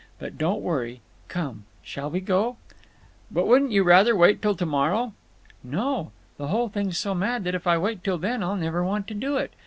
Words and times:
But 0.17 0.35
don't 0.35 0.63
worry…. 0.63 0.99
Come! 1.27 1.65
Shall 1.83 2.09
we 2.09 2.21
go?" 2.21 2.57
"But 3.29 3.45
wouldn't 3.45 3.71
you 3.71 3.83
rather 3.83 4.15
wait 4.15 4.41
till 4.41 4.55
to 4.55 4.65
morrow?" 4.65 5.13
"No. 5.63 6.11
The 6.37 6.47
whole 6.47 6.69
thing's 6.69 6.97
so 6.97 7.13
mad 7.13 7.43
that 7.43 7.53
if 7.53 7.67
I 7.67 7.77
wait 7.77 8.03
till 8.03 8.17
then 8.17 8.41
I'll 8.41 8.55
never 8.55 8.83
want 8.83 9.05
to 9.09 9.13
do 9.13 9.37
it. 9.37 9.53